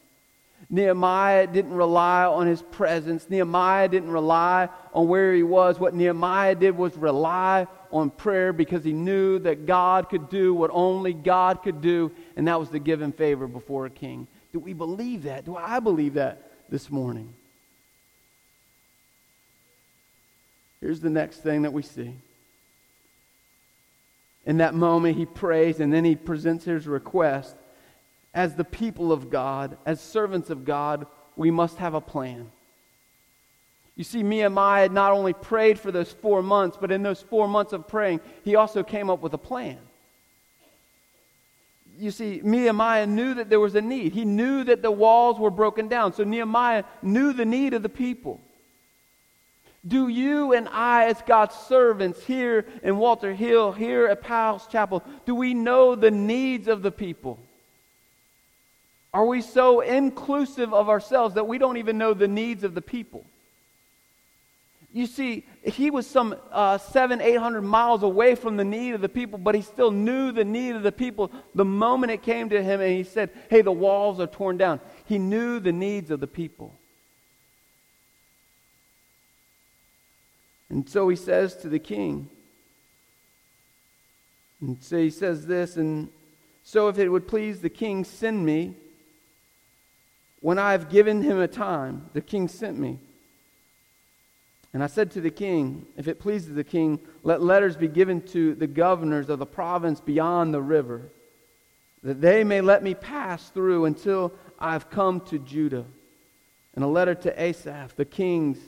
[0.70, 3.28] Nehemiah didn't rely on his presence.
[3.30, 5.80] Nehemiah didn't rely on where he was.
[5.80, 10.70] What Nehemiah did was rely on prayer because he knew that God could do what
[10.72, 14.28] only God could do, and that was to give him favor before a king.
[14.54, 15.46] Do we believe that?
[15.46, 17.34] Do I believe that this morning?
[20.80, 22.14] Here's the next thing that we see.
[24.46, 27.56] In that moment, he prays and then he presents his request
[28.34, 32.52] as the people of God, as servants of God, we must have a plan.
[33.96, 37.48] You see, Nehemiah had not only prayed for those four months, but in those four
[37.48, 39.78] months of praying, he also came up with a plan.
[41.98, 44.14] You see, Nehemiah knew that there was a need.
[44.14, 46.14] He knew that the walls were broken down.
[46.14, 48.40] So Nehemiah knew the need of the people.
[49.86, 55.04] Do you and I, as God's servants here in Walter Hill, here at Powell's Chapel,
[55.26, 57.40] do we know the needs of the people?
[59.14, 62.82] Are we so inclusive of ourselves that we don't even know the needs of the
[62.82, 63.26] people?
[64.92, 69.02] You see, he was some uh, seven, eight hundred miles away from the need of
[69.02, 72.50] the people, but he still knew the need of the people the moment it came
[72.50, 74.80] to him and he said, Hey, the walls are torn down.
[75.06, 76.74] He knew the needs of the people.
[80.70, 82.30] And so he says to the king,
[84.62, 86.10] and so he says this, and
[86.64, 88.76] so if it would please the king, send me
[90.42, 93.00] when I have given him a time, the king sent me.
[94.74, 98.22] And I said to the king, If it pleases the king, let letters be given
[98.28, 101.10] to the governors of the province beyond the river,
[102.04, 105.86] that they may let me pass through until I have come to Judah.
[106.76, 108.60] And a letter to Asaph, the king's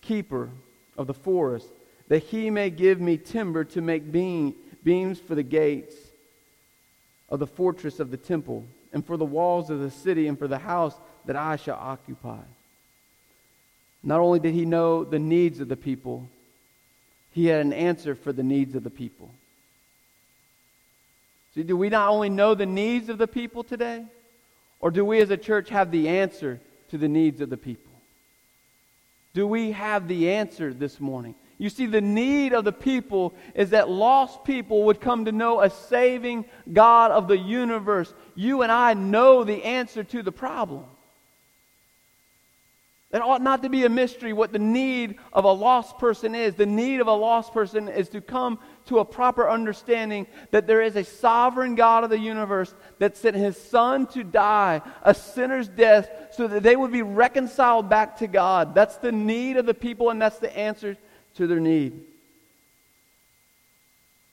[0.00, 0.50] keeper
[0.96, 1.68] of the forest,
[2.06, 5.96] that he may give me timber to make beam, beams for the gates
[7.28, 10.48] of the fortress of the temple, and for the walls of the city, and for
[10.48, 10.94] the house
[11.28, 12.40] that I shall occupy.
[14.02, 16.26] Not only did he know the needs of the people,
[17.32, 19.30] he had an answer for the needs of the people.
[21.54, 24.06] See, do we not only know the needs of the people today,
[24.80, 26.60] or do we as a church have the answer
[26.92, 27.92] to the needs of the people?
[29.34, 31.34] Do we have the answer this morning?
[31.58, 35.60] You see, the need of the people is that lost people would come to know
[35.60, 38.14] a saving God of the universe.
[38.34, 40.86] You and I know the answer to the problem.
[43.10, 46.54] It ought not to be a mystery what the need of a lost person is.
[46.54, 50.82] The need of a lost person is to come to a proper understanding that there
[50.82, 55.68] is a sovereign God of the universe that sent his son to die a sinner's
[55.68, 58.74] death so that they would be reconciled back to God.
[58.74, 60.94] That's the need of the people, and that's the answer
[61.36, 62.04] to their need.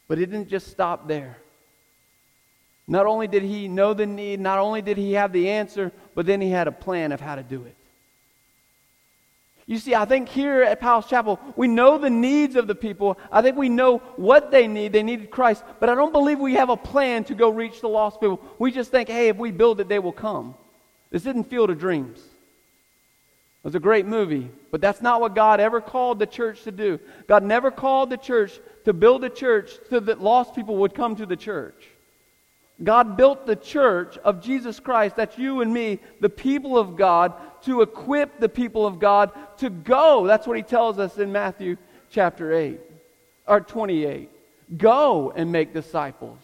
[0.09, 1.37] But it didn't just stop there.
[2.89, 6.25] Not only did he know the need, not only did he have the answer, but
[6.25, 7.75] then he had a plan of how to do it.
[9.67, 13.17] You see, I think here at Powell's Chapel, we know the needs of the people.
[13.31, 14.93] I think we know what they need.
[14.93, 15.63] They needed Christ.
[15.79, 18.39] But I don't believe we have a plan to go reach the lost people.
[18.59, 20.53] We just think, hey, if we build it, they will come.
[21.09, 22.19] This isn't Field of Dreams.
[22.19, 26.71] It was a great movie, but that's not what God ever called the church to
[26.71, 26.99] do.
[27.25, 31.15] God never called the church to build a church so that lost people would come
[31.15, 31.87] to the church.
[32.83, 37.33] God built the church of Jesus Christ, that's you and me, the people of God,
[37.63, 40.27] to equip the people of God to go.
[40.27, 41.77] That's what he tells us in Matthew
[42.11, 42.79] chapter 8
[43.47, 44.29] or 28.
[44.77, 46.39] Go and make disciples.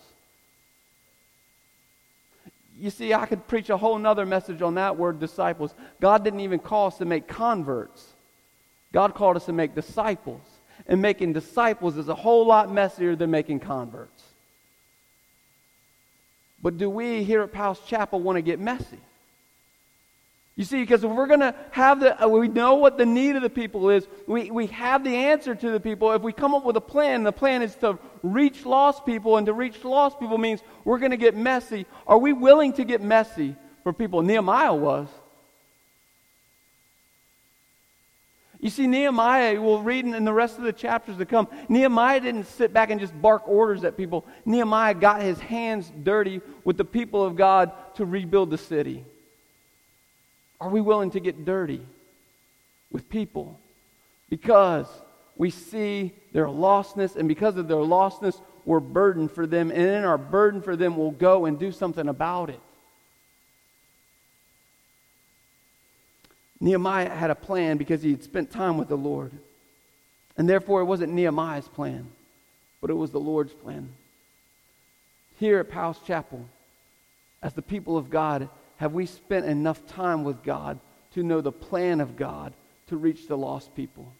[2.79, 5.73] You see, I could preach a whole nother message on that word disciples.
[5.99, 8.07] God didn't even call us to make converts.
[8.91, 10.41] God called us to make disciples.
[10.87, 14.20] And making disciples is a whole lot messier than making converts.
[16.61, 18.99] But do we here at Powell's Chapel want to get messy?
[20.55, 23.35] You see, because if we're going to have the, uh, we know what the need
[23.35, 26.11] of the people is, we, we have the answer to the people.
[26.11, 29.45] If we come up with a plan, the plan is to reach lost people, and
[29.47, 31.85] to reach lost people means we're going to get messy.
[32.05, 34.21] Are we willing to get messy for people?
[34.21, 35.07] Nehemiah was.
[38.61, 42.45] You see, Nehemiah, we'll read in the rest of the chapters to come, Nehemiah didn't
[42.45, 44.23] sit back and just bark orders at people.
[44.45, 49.03] Nehemiah got his hands dirty with the people of God to rebuild the city.
[50.61, 51.81] Are we willing to get dirty
[52.91, 53.59] with people?
[54.29, 54.85] Because
[55.35, 59.71] we see their lostness, and because of their lostness, we're burdened for them.
[59.71, 62.59] And in our burden for them, we'll go and do something about it.
[66.61, 69.31] Nehemiah had a plan because he had spent time with the Lord.
[70.37, 72.07] And therefore, it wasn't Nehemiah's plan,
[72.79, 73.89] but it was the Lord's plan.
[75.37, 76.45] Here at Powell's Chapel,
[77.41, 78.47] as the people of God,
[78.77, 80.79] have we spent enough time with God
[81.15, 82.53] to know the plan of God
[82.87, 84.13] to reach the lost people?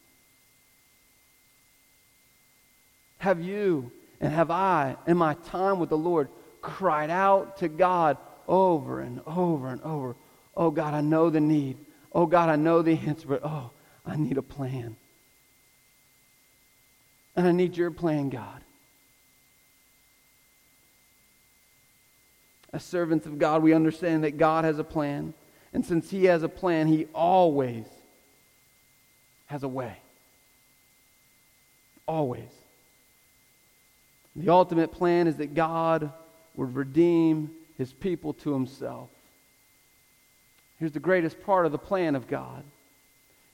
[3.19, 6.27] Have you and have I, in my time with the Lord,
[6.61, 8.17] cried out to God
[8.47, 10.15] over and over and over?
[10.57, 11.77] Oh, God, I know the need.
[12.13, 13.71] Oh, God, I know the answer, but oh,
[14.05, 14.97] I need a plan.
[17.35, 18.61] And I need your plan, God.
[22.73, 25.33] As servants of God, we understand that God has a plan.
[25.73, 27.85] And since He has a plan, He always
[29.47, 29.97] has a way.
[32.07, 32.49] Always.
[34.35, 36.11] The ultimate plan is that God
[36.55, 39.09] would redeem His people to Himself.
[40.81, 42.63] Here's the greatest part of the plan of God.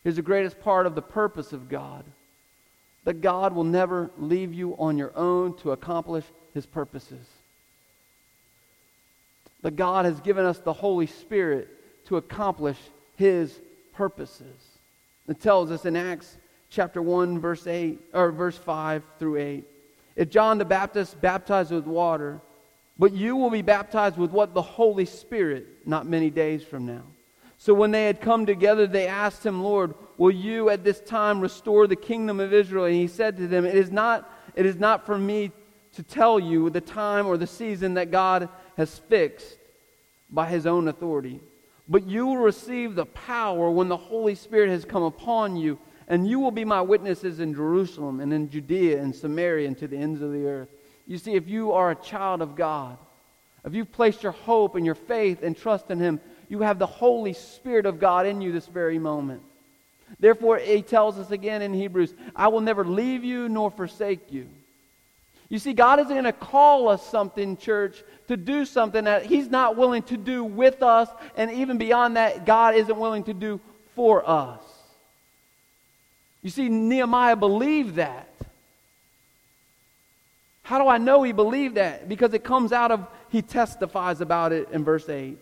[0.01, 2.05] Here's the greatest part of the purpose of God
[3.03, 6.23] that God will never leave you on your own to accomplish
[6.53, 7.28] his purposes.
[9.61, 11.67] That God has given us the Holy Spirit
[12.05, 12.78] to accomplish
[13.17, 13.59] his
[13.93, 14.55] purposes.
[15.28, 16.38] It tells us in Acts
[16.69, 19.65] chapter 1 verse 8 or verse 5 through 8.
[20.15, 22.39] If John the Baptist baptized with water,
[22.97, 27.03] but you will be baptized with what the Holy Spirit not many days from now.
[27.58, 31.41] So when they had come together, they asked him, Lord, will you at this time
[31.41, 32.86] restore the kingdom of Israel?
[32.86, 35.51] And he said to them, It is not, it is not for me
[35.93, 39.58] to tell you the time or the season that God has fixed
[40.30, 41.39] by his own authority.
[41.89, 46.28] But you will receive the power when the Holy Spirit has come upon you, and
[46.28, 49.97] you will be my witnesses in Jerusalem and in Judea and Samaria and to the
[49.97, 50.70] ends of the earth.
[51.08, 52.97] You see, if you are a child of God,
[53.66, 56.85] if you've placed your hope and your faith and trust in him, you have the
[56.85, 59.41] Holy Spirit of God in you this very moment.
[60.19, 64.47] Therefore, he tells us again in Hebrews, I will never leave you nor forsake you.
[65.49, 69.49] You see, God isn't going to call us something, church, to do something that He's
[69.49, 73.61] not willing to do with us, and even beyond that, God isn't willing to do
[73.95, 74.61] for us.
[76.41, 78.29] You see, Nehemiah believed that.
[80.63, 82.09] How do I know he believed that?
[82.09, 85.37] Because it comes out of, he testifies about it in verse 8.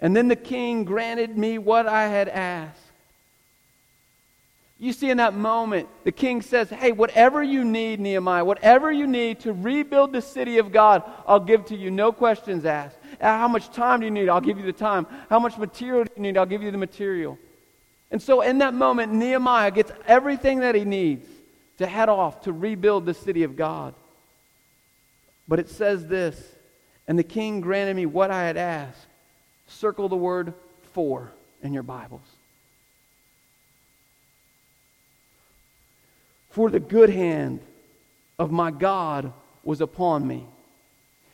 [0.00, 2.82] And then the king granted me what I had asked.
[4.80, 9.08] You see, in that moment, the king says, Hey, whatever you need, Nehemiah, whatever you
[9.08, 11.90] need to rebuild the city of God, I'll give to you.
[11.90, 12.96] No questions asked.
[13.20, 14.28] Uh, how much time do you need?
[14.28, 15.08] I'll give you the time.
[15.28, 16.36] How much material do you need?
[16.36, 17.36] I'll give you the material.
[18.12, 21.26] And so, in that moment, Nehemiah gets everything that he needs
[21.78, 23.94] to head off to rebuild the city of God.
[25.48, 26.40] But it says this
[27.08, 29.07] And the king granted me what I had asked
[29.68, 30.54] circle the word
[30.92, 31.30] for
[31.62, 32.20] in your Bibles.
[36.50, 37.60] For the good hand
[38.38, 40.46] of my God was upon me.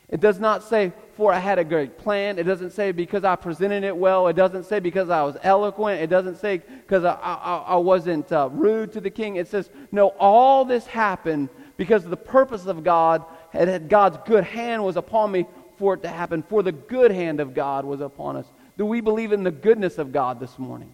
[0.07, 2.37] It does not say, for I had a great plan.
[2.37, 4.27] It doesn't say because I presented it well.
[4.27, 6.01] It doesn't say because I was eloquent.
[6.01, 9.37] It doesn't say because I, I, I wasn't uh, rude to the king.
[9.37, 14.83] It says, no, all this happened because the purpose of God had God's good hand
[14.83, 18.37] was upon me for it to happen, for the good hand of God was upon
[18.37, 18.45] us.
[18.77, 20.91] Do we believe in the goodness of God this morning?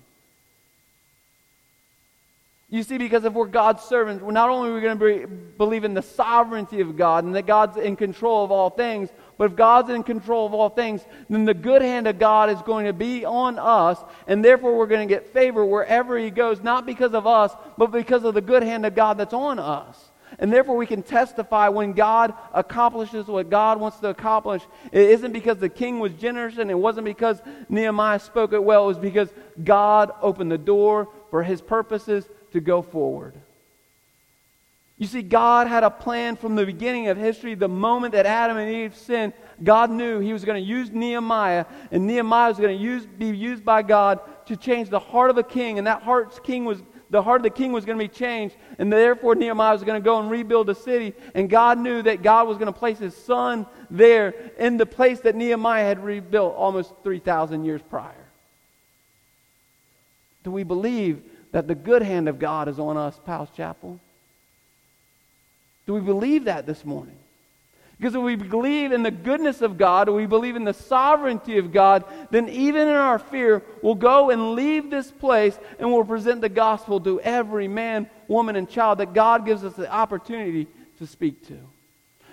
[2.71, 5.83] You see, because if we're God's servants, not only are we going to be, believe
[5.83, 9.57] in the sovereignty of God and that God's in control of all things, but if
[9.57, 12.93] God's in control of all things, then the good hand of God is going to
[12.93, 17.13] be on us, and therefore we're going to get favor wherever He goes, not because
[17.13, 20.10] of us, but because of the good hand of God that's on us.
[20.41, 24.63] And therefore, we can testify when God accomplishes what God wants to accomplish.
[24.91, 27.39] It isn't because the king was generous and it wasn't because
[27.69, 28.85] Nehemiah spoke it well.
[28.85, 29.29] It was because
[29.63, 33.35] God opened the door for his purposes to go forward.
[34.97, 37.55] You see, God had a plan from the beginning of history.
[37.55, 39.33] The moment that Adam and Eve sinned,
[39.63, 43.35] God knew He was going to use Nehemiah, and Nehemiah was going to use, be
[43.35, 46.83] used by God to change the heart of a king, and that heart's king was
[47.11, 50.01] the heart of the king was going to be changed, and therefore Nehemiah was going
[50.01, 51.13] to go and rebuild the city.
[51.35, 55.19] And God knew that God was going to place His Son there in the place
[55.19, 58.15] that Nehemiah had rebuilt almost three thousand years prior.
[60.43, 63.99] Do we believe that the good hand of God is on us, Powell's Chapel?
[65.85, 67.17] Do we believe that this morning?
[68.01, 71.59] Because if we believe in the goodness of God, or we believe in the sovereignty
[71.59, 76.03] of God, then even in our fear, we'll go and leave this place and we'll
[76.03, 80.65] present the gospel to every man, woman, and child that God gives us the opportunity
[80.97, 81.59] to speak to.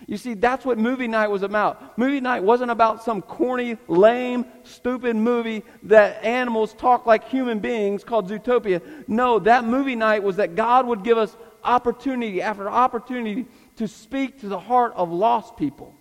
[0.06, 1.98] You see, that's what movie night was about.
[1.98, 8.04] Movie night wasn't about some corny, lame, stupid movie that animals talk like human beings
[8.04, 8.80] called Zootopia.
[9.06, 13.44] No, that movie night was that God would give us opportunity after opportunity
[13.78, 15.94] to speak to the heart of lost people.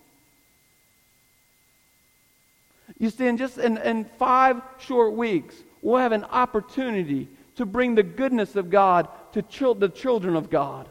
[2.98, 7.94] You see, in just in, in five short weeks, we'll have an opportunity to bring
[7.94, 9.42] the goodness of God to
[9.74, 10.88] the children of God.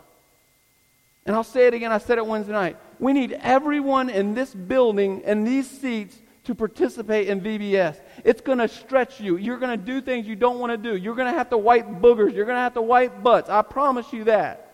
[1.25, 2.77] And I'll say it again, I said it Wednesday night.
[2.99, 7.99] We need everyone in this building and these seats to participate in VBS.
[8.23, 9.35] It's going to stretch you.
[9.35, 10.95] You're going to do things you don't want to do.
[10.95, 12.33] You're going to have to wipe boogers.
[12.33, 13.49] You're going to have to wipe butts.
[13.49, 14.66] I promise you that.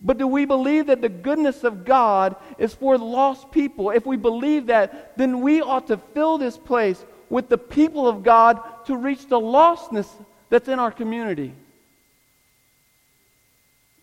[0.00, 3.90] But do we believe that the goodness of God is for lost people?
[3.90, 8.22] If we believe that, then we ought to fill this place with the people of
[8.22, 10.08] God to reach the lostness
[10.50, 11.52] that's in our community.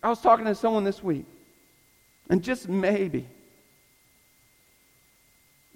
[0.02, 1.24] I was talking to someone this week,
[2.28, 3.26] and just maybe,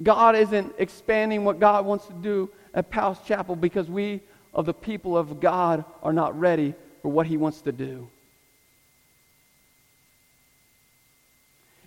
[0.02, 4.20] God isn't expanding what God wants to do at Powell's Chapel because we,
[4.54, 8.08] of the people of God, are not ready for what He wants to do.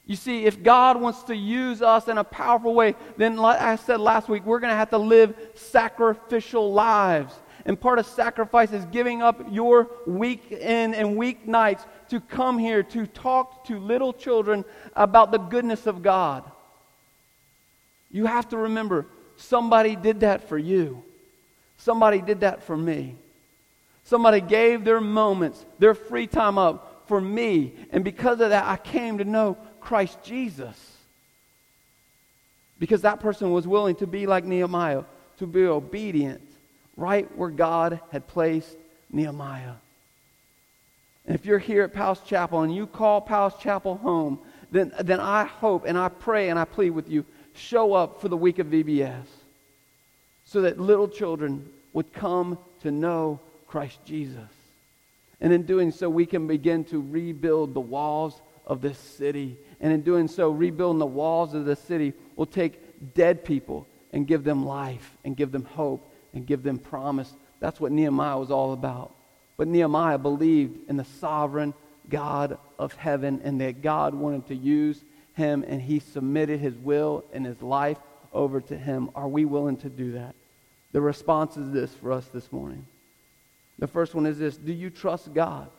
[0.05, 3.77] You see, if God wants to use us in a powerful way, then, like I
[3.77, 7.33] said last week, we're going to have to live sacrificial lives.
[7.65, 13.07] And part of sacrifice is giving up your weekend and weeknights to come here to
[13.07, 16.43] talk to little children about the goodness of God.
[18.11, 19.05] You have to remember
[19.37, 21.01] somebody did that for you.
[21.77, 23.15] Somebody did that for me.
[24.03, 27.73] Somebody gave their moments, their free time up for me.
[27.91, 30.97] And because of that, I came to know Christ Jesus.
[32.79, 35.03] Because that person was willing to be like Nehemiah,
[35.37, 36.41] to be obedient
[36.97, 38.75] right where God had placed
[39.11, 39.73] Nehemiah.
[41.25, 44.39] And if you're here at Powell's Chapel and you call Powell's Chapel home,
[44.71, 48.27] then, then I hope and I pray and I plead with you, show up for
[48.27, 49.25] the week of VBS
[50.45, 54.49] so that little children would come to know Christ Jesus.
[55.39, 59.57] And in doing so, we can begin to rebuild the walls of this city.
[59.83, 64.25] And in doing so, rebuilding the walls of the city will take dead people and
[64.25, 67.33] give them life and give them hope and give them promise.
[67.59, 69.13] That's what Nehemiah was all about.
[69.57, 71.73] But Nehemiah believed in the sovereign
[72.09, 75.03] God of heaven and that God wanted to use
[75.33, 77.97] him and he submitted his will and his life
[78.31, 79.09] over to him.
[79.15, 80.33] Are we willing to do that?
[80.93, 82.87] The response is this for us this morning.
[83.79, 85.69] The first one is this Do you trust God?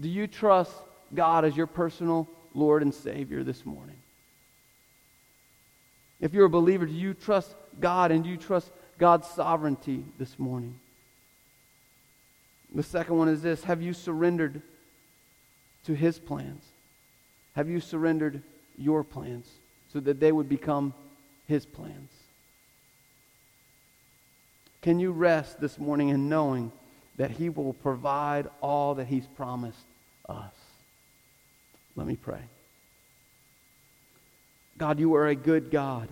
[0.00, 0.72] Do you trust
[1.14, 3.96] God as your personal Lord and Savior this morning?
[6.20, 10.38] If you're a believer, do you trust God and do you trust God's sovereignty this
[10.38, 10.78] morning?
[12.74, 14.62] The second one is this Have you surrendered
[15.84, 16.62] to His plans?
[17.54, 18.42] Have you surrendered
[18.76, 19.48] your plans
[19.92, 20.94] so that they would become
[21.46, 22.10] His plans?
[24.82, 26.72] Can you rest this morning in knowing
[27.16, 29.86] that He will provide all that He's promised
[30.28, 30.54] us?
[32.00, 32.40] Let me pray.
[34.78, 36.08] God, you are a good God.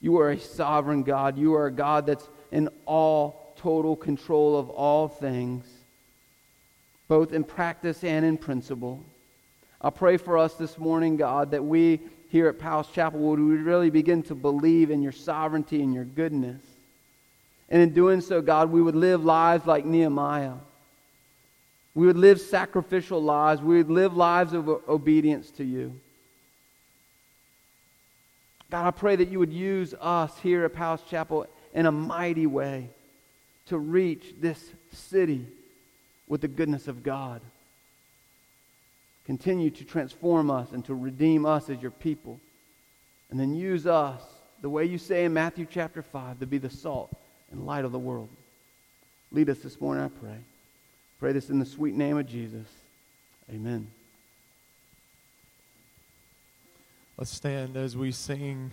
[0.00, 1.36] You are a sovereign God.
[1.36, 5.66] You are a God that's in all total control of all things,
[7.08, 9.04] both in practice and in principle.
[9.82, 13.90] I pray for us this morning, God, that we here at Powell's Chapel would really
[13.90, 16.62] begin to believe in your sovereignty and your goodness.
[17.68, 20.54] And in doing so, God, we would live lives like Nehemiah.
[21.96, 23.62] We would live sacrificial lives.
[23.62, 25.98] We would live lives of obedience to you.
[28.70, 32.46] God, I pray that you would use us here at Powell's Chapel in a mighty
[32.46, 32.90] way
[33.68, 35.46] to reach this city
[36.28, 37.40] with the goodness of God.
[39.24, 42.38] Continue to transform us and to redeem us as your people.
[43.30, 44.20] And then use us,
[44.60, 47.10] the way you say in Matthew chapter 5, to be the salt
[47.50, 48.28] and light of the world.
[49.32, 50.36] Lead us this morning, I pray.
[51.18, 52.66] Pray this in the sweet name of Jesus.
[53.50, 53.86] Amen.
[57.16, 58.70] Let's stand as we sing.